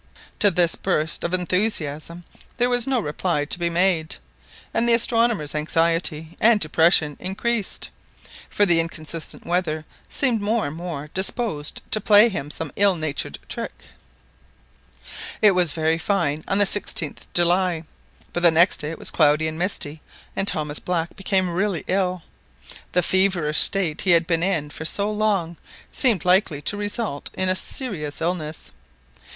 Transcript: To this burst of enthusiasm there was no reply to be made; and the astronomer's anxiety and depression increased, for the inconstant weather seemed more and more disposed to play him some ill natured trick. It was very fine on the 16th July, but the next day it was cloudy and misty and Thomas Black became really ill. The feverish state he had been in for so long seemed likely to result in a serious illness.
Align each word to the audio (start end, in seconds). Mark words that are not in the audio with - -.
To 0.39 0.49
this 0.49 0.75
burst 0.75 1.23
of 1.23 1.31
enthusiasm 1.31 2.23
there 2.57 2.69
was 2.71 2.87
no 2.87 2.99
reply 2.99 3.45
to 3.45 3.59
be 3.59 3.69
made; 3.69 4.15
and 4.73 4.89
the 4.89 4.95
astronomer's 4.95 5.53
anxiety 5.53 6.35
and 6.41 6.59
depression 6.59 7.17
increased, 7.19 7.89
for 8.49 8.65
the 8.65 8.79
inconstant 8.79 9.45
weather 9.45 9.85
seemed 10.09 10.41
more 10.41 10.65
and 10.65 10.75
more 10.75 11.09
disposed 11.13 11.83
to 11.91 12.01
play 12.01 12.29
him 12.29 12.49
some 12.49 12.71
ill 12.77 12.95
natured 12.95 13.37
trick. 13.47 13.89
It 15.39 15.51
was 15.51 15.71
very 15.71 15.99
fine 15.99 16.43
on 16.47 16.57
the 16.57 16.65
16th 16.65 17.27
July, 17.35 17.83
but 18.33 18.41
the 18.41 18.49
next 18.49 18.77
day 18.77 18.89
it 18.89 18.97
was 18.97 19.11
cloudy 19.11 19.47
and 19.47 19.59
misty 19.59 20.01
and 20.35 20.47
Thomas 20.47 20.79
Black 20.79 21.15
became 21.15 21.47
really 21.47 21.83
ill. 21.85 22.23
The 22.93 23.03
feverish 23.03 23.59
state 23.59 24.01
he 24.01 24.13
had 24.17 24.25
been 24.25 24.41
in 24.41 24.71
for 24.71 24.83
so 24.83 25.11
long 25.11 25.57
seemed 25.91 26.25
likely 26.25 26.59
to 26.63 26.75
result 26.75 27.29
in 27.35 27.49
a 27.49 27.55
serious 27.55 28.19
illness. 28.19 28.71